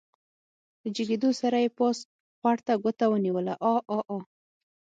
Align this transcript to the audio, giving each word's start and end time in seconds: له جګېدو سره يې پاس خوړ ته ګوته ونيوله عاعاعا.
له 0.81 0.87
جګېدو 0.95 1.29
سره 1.41 1.57
يې 1.63 1.69
پاس 1.77 1.97
خوړ 2.39 2.57
ته 2.65 2.73
ګوته 2.83 3.05
ونيوله 3.09 3.53
عاعاعا. 3.65 4.17